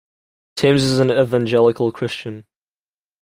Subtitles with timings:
[0.55, 2.45] Timms is an evangelical Christian.